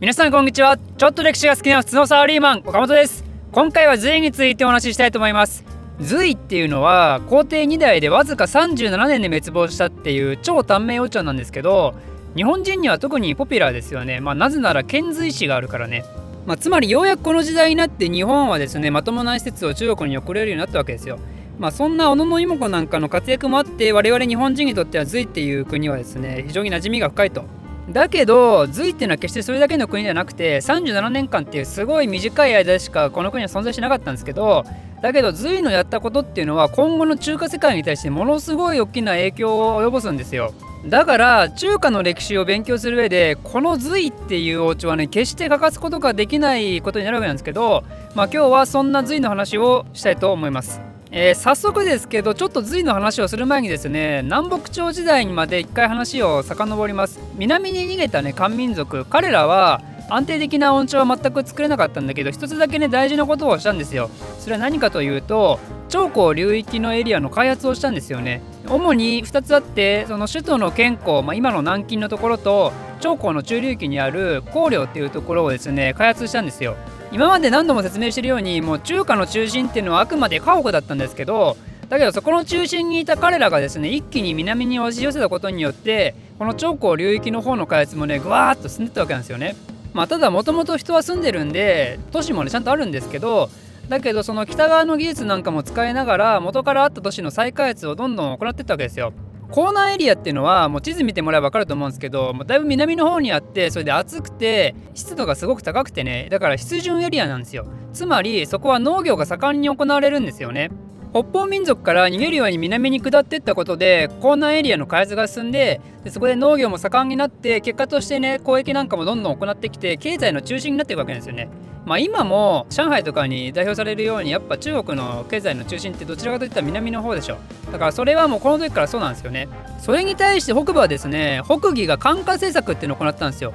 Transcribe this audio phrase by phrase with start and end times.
[0.00, 0.76] 皆さんこんにちは。
[0.76, 3.22] ちょっと歴史が好きな普通のサラリーマン岡本です。
[3.52, 5.64] 今回は隋についてお話ししたいと思います。
[6.00, 11.94] 隋っていうのは皇帝2代でわずか37年で滅亡したっていう超短命王朝なんですけど
[12.34, 14.20] 日本人には特にポピュラーですよね。
[14.20, 16.04] まあなぜなら遣隋使があるからね。
[16.46, 21.18] まあ、つまりようやくこの時代になって日本はですねまともな施設を中国に送れるようになったわけですよ。
[21.58, 27.44] まあ、そんな小野妹子なんかの活躍もあって我々日本人にとっては隋っていう国はですね非常に馴染みが深いと。
[27.90, 34.64] だけど隋っていうのは決してそれだけの国じゃなくて37年間っていうすごい短い間しかこの国は存在しなかったんですけど
[35.02, 40.54] だけど隋のやったことっていうのは今後の中華世界に対してものすごい大きな影響を及ぼすんですよ。
[40.86, 50.93] だから中華の歴史を勉強する上でこの隋っていう王朝はね決して欠かすことができないことになるわけなんですけどまあ今日はそんな隋の話をしたいと思います。
[51.16, 57.20] えー、早速ですけどちょっと隋の話をする前にですね南北朝時代にまで一回話を遡ります。
[57.36, 64.10] 南に逃げたね漢民族彼らは安定的な温床は全く作れなかったんだけど一つだけね大事なことをしたんですよ。
[64.40, 68.42] それは何かというと長江流域のエリアの開発をしたんですよね。
[68.68, 76.74] 主に2つあってその首都の健康、まあ、今の南京のところと長江の中流域にある光陵っていうところをですね開発したんですよ。
[77.14, 81.56] 今まで何度も説明してるようにもう中華の中心っていうのはあくまで家屋だったんですけど
[81.88, 89.54] だけどそこの中心にいた彼らがですね一気に南に押し寄せたことによってこの長江流域の方の開発もねぐわーっと進んでったわけなんですよね。
[89.92, 93.48] まあ、ただもともと人は住んでるんで都市もねちゃんとあるんですけど
[93.88, 99.12] だけどその北側の技術なんかも使いながら元からあった都市の再開発をどんどん行ってったわけですよ。
[99.54, 106.26] コーナーエリアっていうのはもう地図見てもらえば分かると思うんですけどもうだいぶ南の方にあってそれで暑くて湿度がすごく高くてね。
[106.28, 107.64] だから湿潤エリアなんですよ。
[107.92, 110.72] つまりそこは農業が盛んに行われるんですよね。
[111.14, 121.48] 北方民族から逃げるように南に下っていったことで港南エリアの開発が進んででそこで農業も盛んになって結果としてね交易なんかもどんどん行ってきて経済の中心になっていくわけなんですよね。
[121.84, 127.36] まあ、今も上海とかに代表されるようにやっぱ中国の経済の中心ってどちらかといったら南の方でしょ
[127.70, 129.48] だからそれはもうこの時からそうなんですよね。
[129.78, 133.52] それに対して北部はですね北魏が漢化政策っていうのを行ったんですよ、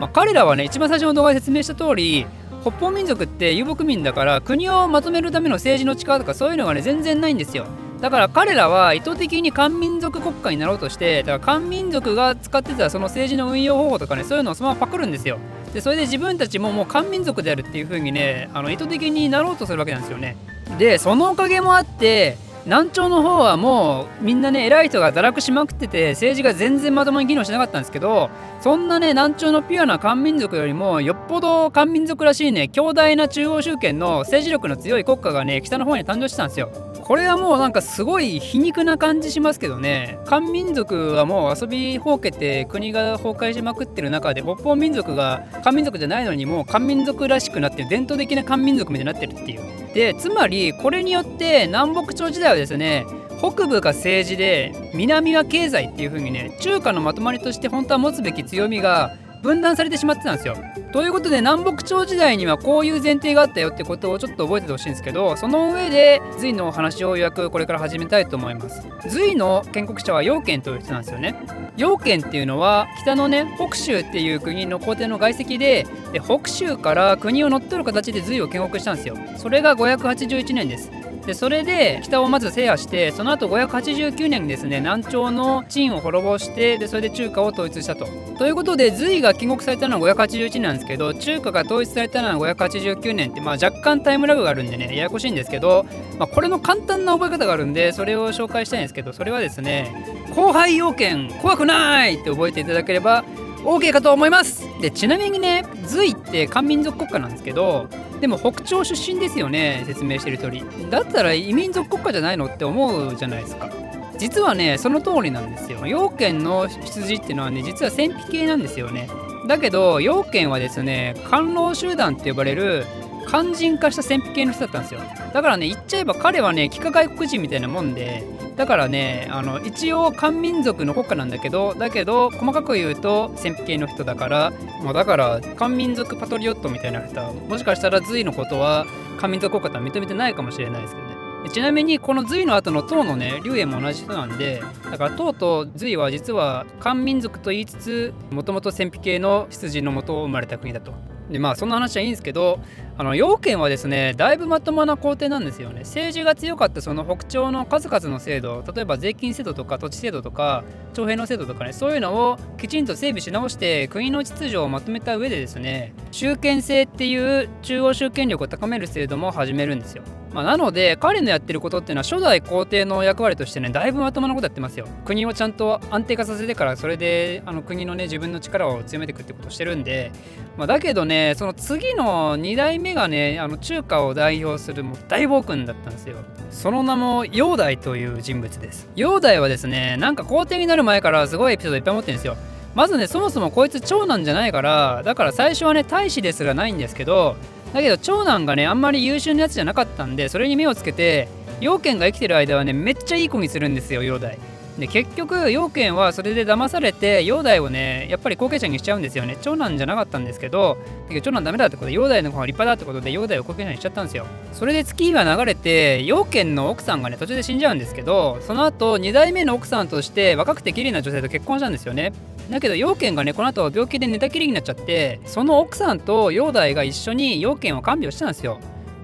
[0.00, 2.24] まあ、彼らはね一番最初の動画で説明した通り
[2.62, 7.66] 北方民族って遊牧民だから国をまとめるための政治の力とかそういうのがね全然ないんですよ。
[8.00, 15.38] だから彼らは意図的に漢民族国家になろうとしてだから漢民族が使ってたその政治の運用方法とかねそういうのをそのままパクるんですよ。
[15.72, 20.36] でそれで自分たちももう漢民族であるっていう風にねあの意図的になろうとするわけなんですよね。
[20.78, 28.30] でそのおかげもあって南朝の方はもうみんなね偉い人が堕落しまくってて政治が全然まともに機能しなかったんですけど
[28.60, 36.70] そんなね南朝のピュアな漢民族よりもよっぽど漢民族らしいね強大な中央集権の政治力の強い国家がね北の方に誕生してたんですよ。
[37.02, 53.04] これはもうなんかすごい皮肉な感じしますけどね漢民族はもう遊びほうけて国が崩壊しまくってる中で北方民族が漢民族じゃないのにもう漢民族らしくなって伝統的な漢民族みたいになってるっていうでつまりこれによって南北朝時代はですね
[53.38, 60.54] 北部が政治で南は経済っていう風にね中華のまとまりとして本当は持つべき強みが分断されてしまってたんですよ。
[60.92, 68.86] ということで南北朝時代にはこういう前提があったよってことをちょっと覚えててほしいんですけどその上で隋のお話を予約これから始めたいと思います。
[69.08, 71.34] 隋の建国者は楊堅という人なんですよね。
[71.78, 79.16] 楊堅っていうのは北のね北州っていう国の皇帝の外籍でで北州から国を乗っ取る形で隋を建国したんですよ。
[79.38, 80.90] それが581年です。
[81.26, 88.06] でそれで北をまず制覇してその後589年にですね南朝の陳を滅ぼしてでそれで中華を統一したと。
[88.38, 95.86] ということで隋が建国されたのは581年なんですけど中華が統一されたのは589年って、まあ、若干タイムラグがあるんでねややこしいんですけど、
[96.18, 103.24] まあ、これの簡単な覚え方があるんでそれを紹介したいんですけどそれはですね後輩要件怖くないって覚えていただければ
[103.64, 107.88] OK かと思いますでちなみにね隋って漢民族国家なんですけど
[108.22, 110.64] でも北朝出身ですよね説明してる通り。
[110.88, 113.68] だったら異民族国家じゃないのって思うじゃないですか。
[114.16, 115.84] 実はねその通りなんですよ。
[115.88, 119.08] 要件の羊っていうのはね実は戦費系なんですよね。
[119.48, 122.86] だけど要件はですね官僚集団って呼ばれる
[123.28, 125.00] 肝心化した戦費系の人だったんですよ。
[125.34, 128.22] だからね言っちゃえば彼はね幾何外国人みたいなもんで
[128.62, 134.52] だからねあの一応漢民族の国家なんだけどだけど細かく言うと戦費系の人だから、
[134.84, 138.86] まあ、だから漢民族パトリオットみたいな人はもしかしたら隋のことは
[139.16, 141.50] 漢民族国家とは認めてないかもしれないですけどね。
[141.52, 150.92] ちなみにこの隋の後の唐のね龍炎も同じ人なんでだから唐と隋は実は漢民族と言いつつもともと戦費系の出自のもと生まれた国だと。
[151.30, 152.60] でまあそんな話はいいんですけど
[152.98, 155.80] あの要件はですねだいぶまともな工程なんですよね。
[155.80, 170.02] 政治が強かったその北朝の数々の制度例えば税金制度とか土地制度とか徴兵の制度とかねそういうのをきちんと整備し直して国の秩序をまとめた上でですね集権制っていう中央集権力を高める制度も始めるんですよ。
[170.32, 174.86] まあ、なので彼のやってることっていうのは初代皇帝の役割としてねだいぶまともなことやってますよ。
[175.04, 180.10] 国をちゃんと安定化させてからそれであの国のね自分の力を強めていくってことをしてるんで、
[180.56, 186.16] まあ、だけどねその次の2代目がねあの中華を代表するもう大暴君だったんですよ。
[186.50, 188.88] その名も煬帝という人物です。
[188.96, 192.36] 煬帝はですねなんか皇帝になる前からすごいエピソードいっぱい持ってるんですよ。
[192.74, 197.36] まずねそもそもこいつ長男じゃないからだから最初はね大使ですらないんですけど
[197.72, 201.28] だけど長男がねあんまり優秀なやつじゃなかったんでそれに目をつけて
[201.60, 204.38] 陽剣が生きてる間はねめっちゃいい子にするんですよ煬帝
[204.78, 209.36] で結局陽剣はそれで騙されて煬帝をねやっぱり後継者にしちゃうんですよね。
[209.42, 210.78] 長男じゃなかったんですけど
[211.22, 214.26] 長男ダメだってことで煬帝の方が立派だってことで煬帝を後継者にしちゃったんですよ。
[214.52, 222.12] それで月日が流れて陽剣の奥さんがね途中で死んじゃうんですけどその後2代目の奥さんとして若くて綺麗な女性と結婚したんですよね。
[222.50, 228.58] だけど陽賢がねこの後病気で寝たきりになっちゃってその奥さんと陽大が一緒に陽賢を看病したんですよ。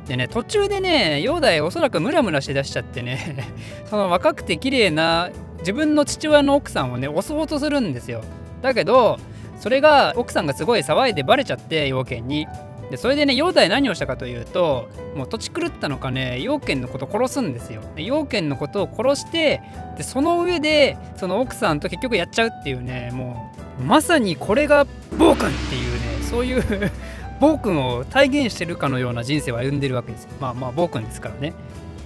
[0.07, 3.47] でね途中でね陽大おそらくムラムラして出しちゃってね
[3.91, 8.23] その若くて綺麗な自分の父親の奥さんをね襲おうとするんですよ。
[8.63, 9.19] だけど
[9.59, 12.47] それが奥さんがすごい騒いでバレちゃって陽賢に。
[12.91, 17.83] でそれでね煬帝何をしたかというともう土地狂ったのかね陽剣のことを殺すんですよ。
[17.97, 19.61] 陽剣のことを殺して
[19.97, 24.87] でその上でその奥さんと結局やっちゃうっていうねもうまさにこれが
[25.19, 26.91] 暴君っていうねそういう
[27.41, 30.31] 暴君を体現してるかのような人生を歩んでるわけですよ。
[30.41, 31.53] まあまあ暴君ですからね。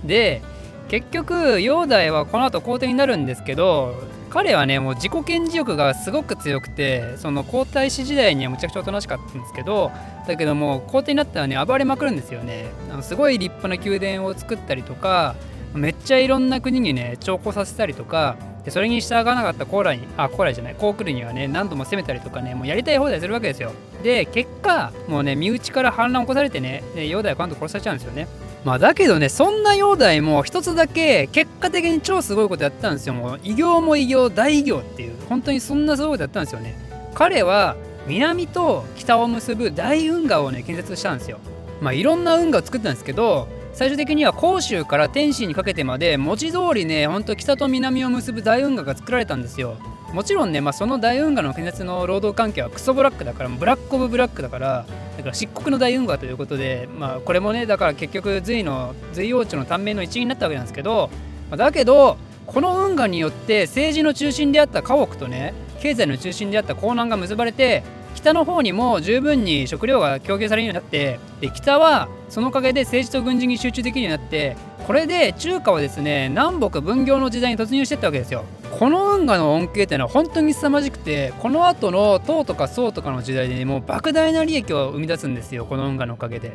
[0.04, 0.42] で
[0.88, 3.94] 結局煬帝はこの後皇帝になるんですけど
[4.32, 9.92] 彼はねもう自己顕示欲がすごく強くてその皇太子時代にはむちゃくちゃおとなしかったんですけど
[10.26, 12.64] だけども皇帝になったらね暴れまくるんですよね。
[12.90, 15.36] あのすごい立派な宮殿を作ったりとか
[15.74, 23.72] めっちゃいろんな国にね徴工させたりとかでそれに従わなかった高麗にあ高麗じゃない高句麗にはね何度も攻めたりとかねもうやりたい放題するわけですよ。
[24.02, 28.28] で結果もうね身内から反乱を起こされてねで煬帝は今度殺されちゃうんですよね。
[28.64, 33.14] まあだけどねそんな煬帝も一つだけ結果的に超すごいことやったんですよ。
[33.14, 36.78] もう異業も異業大偉業っていう本当にそんなすごいことやったんですよね。
[37.14, 37.76] 彼は
[38.06, 41.38] 南と北を結ぶ大運河をね建設したんですよ。
[41.80, 49.76] まあいろんな運河を作ったんですけど最終的には甲州から天津にかけてまで文字通りねほんと北と南を結ぶ大運河が作られたんですよ。
[50.12, 54.84] もちろんね、まあ、その大運河の建設の労働関係はクソブラックだからブラックオブブラックだから
[55.16, 61.08] だから漆黒の大運河ということで、まあ、これもねだから結局隋の隋王朝の短命の一員になったわけなんですけど、
[61.50, 67.82] ま、だけどこの運河によって政治の中心であった家屋とね経済の中心であった江南が結ばれて
[68.14, 74.56] 北の方にも十分に食料が供給されるようになってで北はそのおかげで政治と軍事に集中できるようになって
[74.86, 78.44] これで中華はですね南北分業の時代に突入していったわけですよ。
[78.78, 86.52] この運河の恩恵っていうのは本当に凄まじくてこの後の唐とか宋とかの時代でもう莫大な利益を生み出すんですよこの運河のおかげで。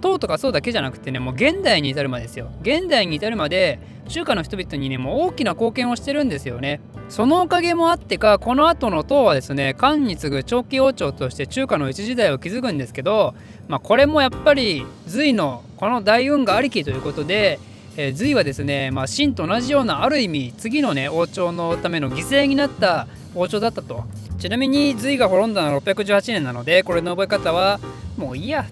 [0.00, 2.50] 唐とか宋だけじゃなくてねもう現代に至るまでですよ。
[2.62, 6.80] 現代に至るまで中華の人々にねもう大きな貢献をしてるんですよね。
[7.08, 13.34] そのおかげもあってかこの後の唐はですね漢に次ぐ長期王朝として中華の一時代を築くんですけど、
[13.68, 17.60] まあ、これもやっぱり隋のこの大運がありきということで、
[17.96, 24.04] えー、隋はですね、まあ、秦と同じようなある意味次のね王朝のための犠牲になった王朝だったと。
[24.38, 27.80] ちなみに隋が滅んだのは618年なのでこれの覚え方は
[28.18, 28.66] もういいや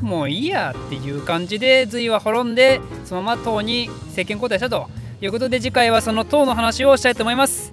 [0.00, 4.88] もういいやっていう感じで隋は滅んでそのまま唐に政権交代したと。
[5.26, 7.72] いうことで次回はその塔の話をしたいと思います。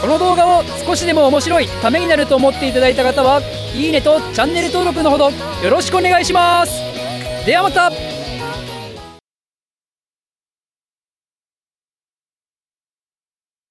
[0.00, 3.40] この動画を少しでも面白いためになると思っていただいた方は
[3.74, 6.72] いいねとチャンネル登録のほどよろしくお願いします。
[7.46, 8.07] ではまた。